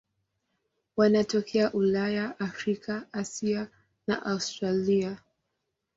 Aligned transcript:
Wanatokea 0.97 1.71
Ulaya, 1.73 2.35
Afrika, 2.39 3.07
Asia 3.13 3.69
na 4.07 4.25
Australia. 4.25 5.23